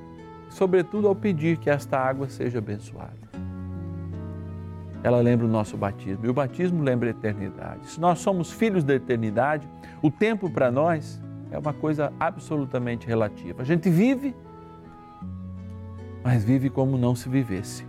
sobretudo 0.49 1.07
ao 1.07 1.15
pedir 1.15 1.59
que 1.59 1.69
esta 1.69 1.99
água 1.99 2.31
seja 2.31 2.59
abençoada. 2.59 3.21
Ela 5.03 5.21
lembra 5.21 5.47
o 5.47 5.51
nosso 5.51 5.77
batismo 5.77 6.25
e 6.25 6.29
o 6.31 6.33
batismo 6.33 6.83
lembra 6.83 7.09
a 7.09 7.11
eternidade. 7.11 7.89
Se 7.89 8.01
nós 8.01 8.21
somos 8.21 8.51
filhos 8.51 8.83
da 8.83 8.95
eternidade, 8.95 9.69
o 10.03 10.11
tempo 10.11 10.49
para 10.51 10.71
nós 10.71 11.23
é 11.51 11.59
uma 11.59 11.75
coisa 11.75 12.11
absolutamente 12.19 13.07
relativa. 13.07 13.61
A 13.63 13.65
gente 13.65 13.91
vive, 13.91 14.35
mas 16.25 16.43
vive 16.43 16.71
como 16.71 16.97
não 16.97 17.15
se 17.15 17.29
vivesse. 17.29 17.87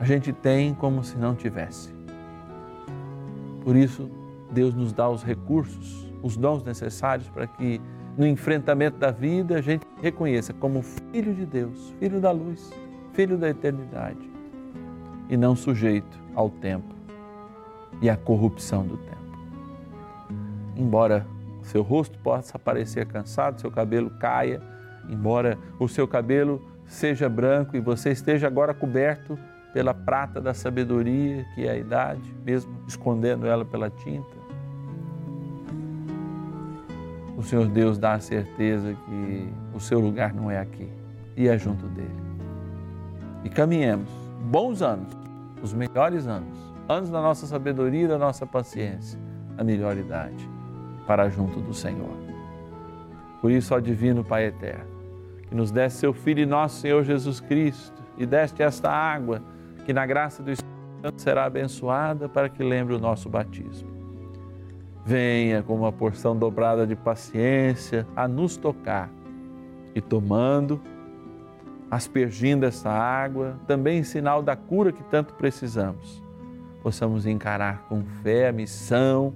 A 0.00 0.04
gente 0.04 0.32
tem 0.32 0.72
como 0.74 1.04
se 1.04 1.16
não 1.18 1.34
tivesse. 1.34 1.94
Por 3.62 3.74
isso, 3.76 4.10
Deus 4.50 4.74
nos 4.74 4.92
dá 4.92 5.08
os 5.08 5.22
recursos, 5.22 6.10
os 6.22 6.36
dons 6.36 6.62
necessários 6.62 7.28
para 7.28 7.46
que 7.46 7.80
no 8.16 8.26
enfrentamento 8.26 8.98
da 8.98 9.10
vida 9.10 9.58
a 9.58 9.60
gente 9.60 9.86
reconheça 10.00 10.52
como 10.52 10.82
filho 10.82 11.34
de 11.34 11.44
Deus, 11.44 11.94
filho 11.98 12.20
da 12.20 12.30
luz, 12.30 12.72
filho 13.12 13.36
da 13.36 13.48
eternidade 13.48 14.36
e 15.28 15.36
não 15.36 15.56
sujeito 15.56 16.18
ao 16.34 16.48
tempo 16.48 16.94
e 18.00 18.08
à 18.08 18.16
corrupção 18.16 18.86
do 18.86 18.96
tempo. 18.96 19.16
Embora 20.76 21.26
seu 21.62 21.82
rosto 21.82 22.18
possa 22.18 22.58
parecer 22.58 23.06
cansado, 23.06 23.60
seu 23.60 23.70
cabelo 23.70 24.10
caia, 24.10 24.60
embora 25.08 25.58
o 25.78 25.88
seu 25.88 26.06
cabelo 26.06 26.62
seja 26.86 27.28
branco 27.28 27.76
e 27.76 27.80
você 27.80 28.10
esteja 28.10 28.46
agora 28.46 28.72
coberto 28.72 29.38
pela 29.72 29.92
prata 29.92 30.40
da 30.40 30.54
sabedoria, 30.54 31.44
que 31.54 31.66
é 31.66 31.70
a 31.70 31.76
idade, 31.76 32.34
mesmo 32.44 32.72
escondendo 32.86 33.46
ela 33.46 33.64
pela 33.64 33.90
tinta. 33.90 34.35
O 37.36 37.42
Senhor 37.42 37.66
Deus 37.68 37.98
dá 37.98 38.14
a 38.14 38.20
certeza 38.20 38.94
que 38.94 39.52
o 39.74 39.78
seu 39.78 40.00
lugar 40.00 40.32
não 40.32 40.50
é 40.50 40.58
aqui 40.58 40.88
e 41.36 41.48
é 41.48 41.58
junto 41.58 41.86
dele. 41.88 42.26
E 43.44 43.50
caminhemos 43.50 44.08
bons 44.50 44.80
anos, 44.80 45.12
os 45.62 45.74
melhores 45.74 46.26
anos, 46.26 46.58
anos 46.88 47.10
da 47.10 47.20
nossa 47.20 47.46
sabedoria 47.46 48.08
da 48.08 48.16
nossa 48.16 48.46
paciência, 48.46 49.20
a 49.58 49.62
melhor 49.62 49.96
idade 49.98 50.48
para 51.06 51.28
junto 51.28 51.60
do 51.60 51.74
Senhor. 51.74 52.16
Por 53.40 53.50
isso, 53.50 53.74
ó 53.74 53.80
Divino 53.80 54.24
Pai 54.24 54.46
Eterno, 54.46 54.86
que 55.48 55.54
nos 55.54 55.70
desse 55.70 55.98
seu 55.98 56.14
Filho 56.14 56.40
e 56.40 56.46
nosso 56.46 56.80
Senhor 56.80 57.04
Jesus 57.04 57.38
Cristo, 57.38 58.02
e 58.16 58.24
deste 58.24 58.62
esta 58.62 58.90
água, 58.90 59.42
que 59.84 59.92
na 59.92 60.06
graça 60.06 60.42
do 60.42 60.50
Espírito 60.50 61.20
será 61.20 61.44
abençoada 61.44 62.28
para 62.28 62.48
que 62.48 62.62
lembre 62.64 62.94
o 62.94 62.98
nosso 62.98 63.28
batismo. 63.28 63.95
Venha 65.06 65.62
com 65.62 65.76
uma 65.76 65.92
porção 65.92 66.36
dobrada 66.36 66.84
de 66.84 66.96
paciência 66.96 68.04
a 68.16 68.26
nos 68.26 68.56
tocar 68.56 69.08
e 69.94 70.00
tomando, 70.00 70.80
aspergindo 71.88 72.66
essa 72.66 72.90
água, 72.90 73.56
também 73.68 74.00
em 74.00 74.02
sinal 74.02 74.42
da 74.42 74.56
cura 74.56 74.90
que 74.90 75.04
tanto 75.04 75.34
precisamos, 75.34 76.20
possamos 76.82 77.24
encarar 77.24 77.86
com 77.88 78.02
fé 78.24 78.48
a 78.48 78.52
missão 78.52 79.32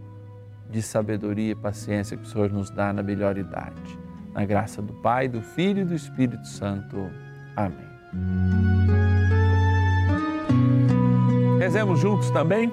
de 0.69 0.83
sabedoria 0.83 1.53
e 1.53 1.55
paciência 1.55 2.17
que 2.17 2.25
o 2.25 2.27
Senhor 2.27 2.51
nos 2.51 2.69
dá 2.69 2.93
na 2.93 3.03
melhor 3.03 3.39
idade. 3.39 3.97
Na 4.35 4.45
graça 4.45 4.83
do 4.83 4.93
Pai, 4.95 5.29
do 5.29 5.41
Filho 5.41 5.83
e 5.83 5.85
do 5.85 5.95
Espírito 5.95 6.49
Santo. 6.49 6.97
Amém. 7.55 7.91
Rezemos 11.61 12.01
juntos 12.01 12.29
também 12.33 12.73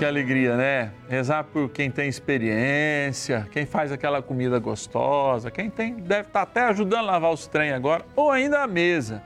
Que 0.00 0.04
alegria, 0.06 0.56
né? 0.56 0.92
Rezar 1.10 1.44
por 1.44 1.68
quem 1.68 1.90
tem 1.90 2.08
experiência, 2.08 3.46
quem 3.52 3.66
faz 3.66 3.92
aquela 3.92 4.22
comida 4.22 4.58
gostosa, 4.58 5.50
quem 5.50 5.68
tem 5.68 5.96
deve 5.96 6.28
estar 6.28 6.40
até 6.40 6.62
ajudando 6.62 7.00
a 7.00 7.12
lavar 7.12 7.30
os 7.30 7.46
trem 7.46 7.70
agora, 7.72 8.02
ou 8.16 8.30
ainda 8.30 8.62
a 8.62 8.66
mesa. 8.66 9.22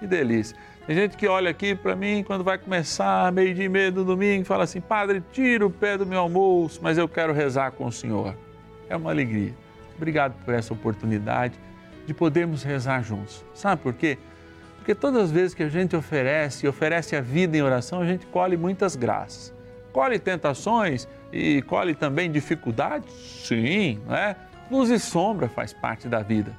Que 0.00 0.06
delícia. 0.08 0.56
Tem 0.84 0.96
gente 0.96 1.16
que 1.16 1.28
olha 1.28 1.48
aqui 1.48 1.76
para 1.76 1.94
mim 1.94 2.24
quando 2.26 2.42
vai 2.42 2.58
começar, 2.58 3.30
meio 3.30 3.54
de 3.54 3.68
meio 3.68 3.92
do 3.92 4.04
domingo, 4.04 4.42
e 4.42 4.44
fala 4.44 4.64
assim: 4.64 4.80
Padre, 4.80 5.22
tira 5.30 5.64
o 5.64 5.70
pé 5.70 5.96
do 5.96 6.04
meu 6.04 6.18
almoço, 6.18 6.80
mas 6.82 6.98
eu 6.98 7.08
quero 7.08 7.32
rezar 7.32 7.70
com 7.70 7.86
o 7.86 7.92
Senhor. 7.92 8.36
É 8.88 8.96
uma 8.96 9.12
alegria. 9.12 9.54
Obrigado 9.96 10.34
por 10.44 10.52
essa 10.52 10.74
oportunidade 10.74 11.54
de 12.04 12.12
podermos 12.12 12.64
rezar 12.64 13.00
juntos. 13.00 13.44
Sabe 13.54 13.80
por 13.80 13.94
quê? 13.94 14.18
Porque 14.78 14.92
todas 14.92 15.22
as 15.22 15.30
vezes 15.30 15.54
que 15.54 15.62
a 15.62 15.68
gente 15.68 15.94
oferece 15.94 16.66
e 16.66 16.68
oferece 16.68 17.14
a 17.14 17.20
vida 17.20 17.56
em 17.56 17.62
oração, 17.62 18.00
a 18.00 18.06
gente 18.06 18.26
colhe 18.26 18.56
muitas 18.56 18.96
graças. 18.96 19.54
Colhe 19.96 20.18
tentações 20.18 21.08
e 21.32 21.62
colhe 21.62 21.94
também 21.94 22.30
dificuldades? 22.30 23.10
Sim, 23.46 23.98
né? 24.06 24.36
Luz 24.70 24.90
e 24.90 24.98
sombra 24.98 25.48
faz 25.48 25.72
parte 25.72 26.06
da 26.06 26.20
vida. 26.20 26.52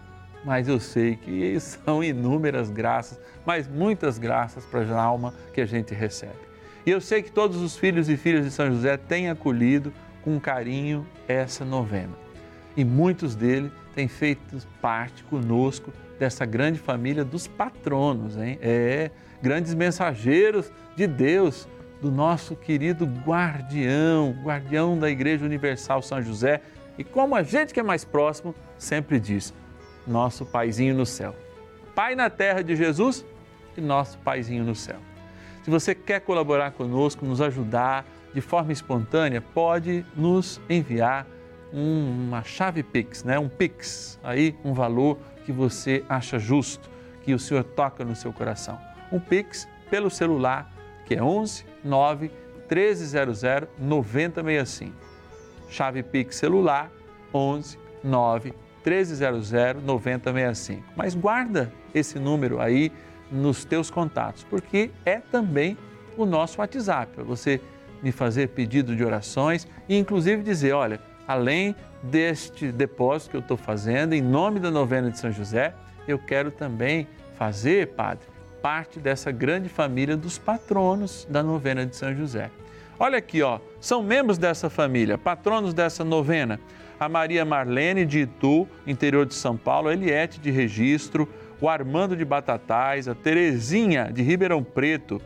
Mas 0.43 0.67
eu 0.67 0.79
sei 0.79 1.17
que 1.17 1.55
são 1.61 2.03
inúmeras 2.03 2.71
graças, 2.71 3.19
mas 3.45 3.67
muitas 3.67 4.17
graças 4.17 4.65
para 4.65 4.81
a 4.81 4.99
alma 4.99 5.35
que 5.53 5.61
a 5.61 5.67
gente 5.67 5.93
recebe. 5.93 6.33
E 6.83 6.89
eu 6.89 6.99
sei 6.99 7.21
que 7.21 7.31
todos 7.31 7.61
os 7.61 7.77
filhos 7.77 8.09
e 8.09 8.17
filhas 8.17 8.43
de 8.43 8.49
São 8.49 8.71
José 8.71 8.97
têm 8.97 9.29
acolhido 9.29 9.93
com 10.23 10.39
carinho 10.39 11.05
essa 11.27 11.63
novena. 11.63 12.15
E 12.75 12.83
muitos 12.83 13.35
deles 13.35 13.71
têm 13.93 14.07
feito 14.07 14.57
parte 14.81 15.23
conosco 15.25 15.93
dessa 16.17 16.43
grande 16.43 16.79
família 16.79 17.23
dos 17.23 17.45
patronos, 17.45 18.35
hein? 18.35 18.57
É, 18.63 19.11
grandes 19.43 19.75
mensageiros 19.75 20.71
de 20.95 21.05
Deus, 21.05 21.67
do 22.01 22.11
nosso 22.11 22.55
querido 22.55 23.05
guardião, 23.05 24.35
guardião 24.43 24.97
da 24.97 25.09
Igreja 25.09 25.45
Universal 25.45 26.01
São 26.01 26.21
José. 26.21 26.61
E 26.97 27.03
como 27.03 27.35
a 27.35 27.43
gente 27.43 27.73
que 27.73 27.79
é 27.79 27.83
mais 27.83 28.03
próximo 28.05 28.53
sempre 28.77 29.19
diz, 29.19 29.53
nosso 30.05 30.45
paizinho 30.45 30.95
no 30.95 31.05
céu. 31.05 31.35
Pai 31.95 32.15
na 32.15 32.29
terra 32.29 32.61
de 32.61 32.75
Jesus 32.75 33.25
e 33.75 33.81
nosso 33.81 34.17
paizinho 34.19 34.63
no 34.63 34.75
céu. 34.75 34.97
Se 35.63 35.69
você 35.69 35.93
quer 35.93 36.21
colaborar 36.21 36.71
conosco, 36.71 37.25
nos 37.25 37.41
ajudar 37.41 38.05
de 38.33 38.41
forma 38.41 38.71
espontânea, 38.71 39.41
pode 39.41 40.05
nos 40.15 40.61
enviar 40.69 41.27
uma 41.73 42.43
chave 42.43 42.83
Pix, 42.83 43.23
né? 43.23 43.37
um 43.37 43.49
Pix, 43.49 44.19
aí 44.23 44.55
um 44.63 44.73
valor 44.73 45.17
que 45.45 45.51
você 45.51 46.03
acha 46.07 46.39
justo, 46.39 46.89
que 47.23 47.33
o 47.33 47.39
Senhor 47.39 47.63
toca 47.63 48.05
no 48.05 48.15
seu 48.15 48.31
coração. 48.31 48.79
Um 49.11 49.19
Pix 49.19 49.67
pelo 49.89 50.09
celular, 50.09 50.71
que 51.07 51.15
é 51.15 51.23
11 51.23 51.65
9 51.83 52.29
1300 52.69 53.41
9065. 53.79 54.93
Chave 55.69 56.03
Pix 56.03 56.35
celular 56.35 56.91
11 57.33 57.79
9 58.03 58.53
1300 58.85 59.83
9065. 59.83 60.83
Mas 60.95 61.15
guarda 61.15 61.71
esse 61.95 62.19
número 62.19 62.59
aí 62.59 62.91
nos 63.31 63.65
teus 63.65 63.89
contatos, 63.89 64.43
porque 64.43 64.91
é 65.05 65.19
também 65.19 65.77
o 66.17 66.25
nosso 66.25 66.59
WhatsApp, 66.59 67.13
para 67.13 67.23
você 67.23 67.61
me 68.01 68.11
fazer 68.11 68.49
pedido 68.49 68.95
de 68.95 69.03
orações 69.03 69.67
e 69.89 69.97
inclusive 69.97 70.43
dizer, 70.43 70.73
olha, 70.73 70.99
além 71.27 71.75
deste 72.03 72.71
depósito 72.71 73.31
que 73.31 73.37
eu 73.37 73.41
estou 73.41 73.57
fazendo, 73.57 74.13
em 74.13 74.21
nome 74.21 74.59
da 74.59 74.71
novena 74.71 75.09
de 75.09 75.19
São 75.19 75.31
José, 75.31 75.73
eu 76.07 76.19
quero 76.19 76.51
também 76.51 77.07
fazer, 77.37 77.87
Padre, 77.87 78.25
parte 78.67 78.99
dessa 78.99 79.31
grande 79.31 79.69
família 79.69 80.17
dos 80.17 80.37
patronos 80.37 81.25
da 81.29 81.41
novena 81.41 81.85
de 81.85 81.95
São 81.95 82.13
José. 82.13 82.51
Olha 82.99 83.17
aqui, 83.17 83.41
ó, 83.41 83.61
são 83.79 84.03
membros 84.03 84.37
dessa 84.37 84.69
família, 84.69 85.17
patronos 85.17 85.73
dessa 85.73 86.03
novena. 86.03 86.59
A 86.99 87.07
Maria 87.07 87.45
Marlene 87.45 88.05
de 88.05 88.23
Itu, 88.23 88.67
interior 88.85 89.25
de 89.25 89.35
São 89.35 89.55
Paulo, 89.55 89.87
a 89.87 89.93
Eliette 89.93 90.37
de 90.41 90.51
Registro, 90.51 91.29
o 91.61 91.69
Armando 91.69 92.13
de 92.13 92.25
Batatais, 92.25 93.07
a 93.07 93.15
Terezinha 93.15 94.11
de 94.11 94.21
Ribeirão 94.21 94.61
Preto, 94.61 95.21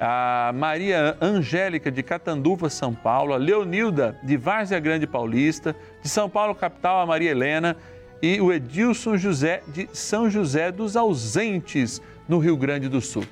a 0.00 0.50
Maria 0.54 1.18
Angélica 1.20 1.90
de 1.90 2.02
Catanduva, 2.02 2.70
São 2.70 2.94
Paulo, 2.94 3.34
a 3.34 3.36
Leonilda 3.36 4.18
de 4.22 4.38
Várzea 4.38 4.80
Grande 4.80 5.06
Paulista, 5.06 5.76
de 6.02 6.08
São 6.08 6.30
Paulo 6.30 6.54
capital, 6.54 6.98
a 6.98 7.04
Maria 7.04 7.30
Helena 7.30 7.76
e 8.22 8.40
o 8.40 8.50
Edilson 8.50 9.18
José 9.18 9.62
de 9.68 9.86
São 9.92 10.30
José 10.30 10.72
dos 10.72 10.96
Ausentes, 10.96 12.00
no 12.30 12.38
Rio 12.38 12.56
Grande 12.56 12.88
do 12.88 13.00
Sul. 13.00 13.24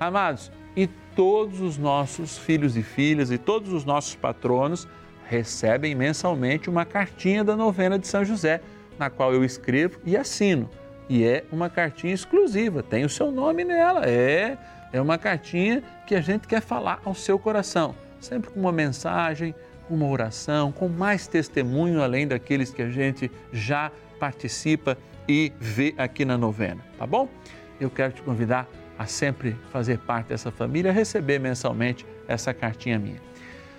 Amados, 0.00 0.50
e 0.74 0.86
todos 1.14 1.60
os 1.60 1.76
nossos 1.76 2.38
filhos 2.38 2.78
e 2.78 2.82
filhas 2.82 3.30
e 3.30 3.36
todos 3.36 3.74
os 3.74 3.84
nossos 3.84 4.14
patronos 4.14 4.88
recebem 5.26 5.94
mensalmente 5.94 6.70
uma 6.70 6.86
cartinha 6.86 7.44
da 7.44 7.54
novena 7.54 7.98
de 7.98 8.08
São 8.08 8.24
José, 8.24 8.62
na 8.98 9.10
qual 9.10 9.34
eu 9.34 9.44
escrevo 9.44 10.00
e 10.02 10.16
assino. 10.16 10.70
E 11.10 11.24
é 11.24 11.44
uma 11.52 11.68
cartinha 11.68 12.14
exclusiva, 12.14 12.82
tem 12.82 13.04
o 13.04 13.08
seu 13.08 13.30
nome 13.30 13.64
nela, 13.64 14.06
é, 14.06 14.56
é 14.94 15.00
uma 15.00 15.18
cartinha 15.18 15.82
que 16.06 16.14
a 16.14 16.20
gente 16.22 16.48
quer 16.48 16.62
falar 16.62 17.02
ao 17.04 17.14
seu 17.14 17.38
coração, 17.38 17.94
sempre 18.18 18.50
com 18.50 18.60
uma 18.60 18.72
mensagem, 18.72 19.54
com 19.86 19.94
uma 19.94 20.06
oração, 20.06 20.72
com 20.72 20.88
mais 20.88 21.26
testemunho 21.26 22.02
além 22.02 22.26
daqueles 22.26 22.70
que 22.70 22.80
a 22.80 22.90
gente 22.90 23.30
já 23.52 23.92
participa 24.18 24.96
e 25.28 25.52
vê 25.60 25.94
aqui 25.98 26.24
na 26.24 26.38
novena, 26.38 26.82
tá 26.98 27.06
bom? 27.06 27.28
Eu 27.80 27.90
quero 27.90 28.12
te 28.12 28.22
convidar 28.22 28.68
a 28.98 29.06
sempre 29.06 29.56
fazer 29.70 29.98
parte 29.98 30.28
dessa 30.28 30.50
família, 30.50 30.92
receber 30.92 31.38
mensalmente 31.38 32.04
essa 32.26 32.52
cartinha 32.52 32.98
minha. 32.98 33.20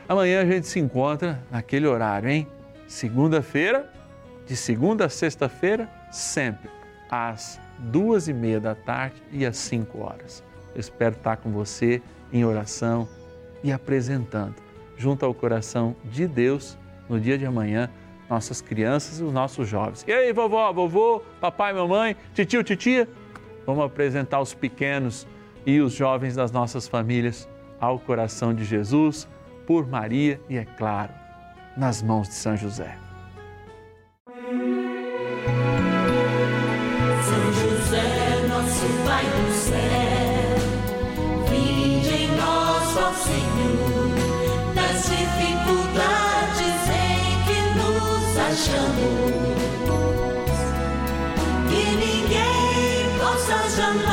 Amanhã 0.07 0.41
a 0.41 0.45
gente 0.45 0.67
se 0.67 0.79
encontra 0.79 1.43
naquele 1.51 1.85
horário, 1.85 2.29
hein? 2.29 2.47
Segunda-feira, 2.87 3.91
de 4.47 4.55
segunda 4.55 5.05
a 5.05 5.09
sexta-feira, 5.09 5.89
sempre 6.11 6.69
às 7.09 7.59
duas 7.77 8.27
e 8.27 8.33
meia 8.33 8.59
da 8.59 8.73
tarde 8.73 9.21
e 9.31 9.45
às 9.45 9.57
cinco 9.57 9.99
horas. 9.99 10.43
Eu 10.73 10.79
espero 10.79 11.15
estar 11.15 11.37
com 11.37 11.51
você 11.51 12.01
em 12.31 12.43
oração 12.45 13.07
e 13.63 13.71
apresentando, 13.71 14.55
junto 14.97 15.25
ao 15.25 15.33
coração 15.33 15.95
de 16.05 16.27
Deus, 16.27 16.77
no 17.07 17.19
dia 17.19 17.37
de 17.37 17.45
amanhã, 17.45 17.89
nossas 18.29 18.61
crianças 18.61 19.19
e 19.19 19.23
os 19.23 19.33
nossos 19.33 19.67
jovens. 19.67 20.05
E 20.07 20.11
aí, 20.11 20.31
vovó, 20.31 20.71
vovô, 20.71 21.21
papai, 21.41 21.73
mamãe, 21.73 22.15
titio, 22.33 22.63
titia? 22.63 23.07
Vamos 23.69 23.85
apresentar 23.85 24.41
os 24.41 24.51
pequenos 24.51 25.27
e 25.63 25.79
os 25.79 25.93
jovens 25.93 26.35
das 26.35 26.51
nossas 26.51 26.87
famílias 26.87 27.47
ao 27.79 27.99
coração 27.99 28.51
de 28.51 28.65
Jesus, 28.65 29.29
por 29.67 29.87
Maria 29.87 30.41
e, 30.49 30.57
é 30.57 30.65
claro, 30.65 31.13
nas 31.77 32.01
mãos 32.01 32.27
de 32.27 32.33
São 32.33 32.57
José. 32.57 32.97
São 37.21 37.53
José, 37.53 38.47
nosso 38.47 38.87
Pai 39.05 39.23
do 39.23 39.51
céu, 39.53 39.77
em 41.53 42.01
Senhor, 43.21 43.53
das 44.73 45.03
dificuldades 45.03 46.89
em 46.89 47.37
que 47.45 47.59
nos 47.77 48.35
achamos. 48.35 50.18
Que 53.69 53.75
ninguém 53.75 53.77
possa 53.77 53.77
jamais 53.77 54.08